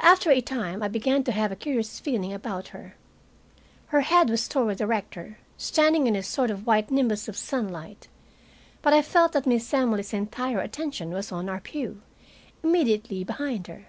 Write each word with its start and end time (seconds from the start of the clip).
After 0.00 0.30
a 0.30 0.40
time 0.40 0.82
I 0.82 0.88
began 0.88 1.22
to 1.24 1.32
have 1.32 1.52
a 1.52 1.54
curious 1.54 2.00
feeling 2.00 2.32
about 2.32 2.68
her. 2.68 2.96
Her 3.88 4.00
head 4.00 4.30
was 4.30 4.48
toward 4.48 4.78
the 4.78 4.86
rector, 4.86 5.36
standing 5.58 6.06
in 6.06 6.16
a 6.16 6.22
sort 6.22 6.50
of 6.50 6.66
white 6.66 6.90
nimbus 6.90 7.28
of 7.28 7.36
sunlight, 7.36 8.08
but 8.80 8.94
I 8.94 9.02
felt 9.02 9.32
that 9.32 9.46
Miss 9.46 9.74
Emily's 9.74 10.14
entire 10.14 10.60
attention 10.60 11.10
was 11.10 11.30
on 11.30 11.50
our 11.50 11.60
pew, 11.60 12.00
immediately 12.62 13.22
behind 13.22 13.66
her. 13.66 13.88